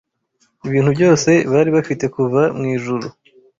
ibintu 0.67 0.89
byose 0.97 1.31
bari 1.51 1.69
bafite 1.77 2.05
kuva 2.15 2.41
mwijuru 2.57 3.07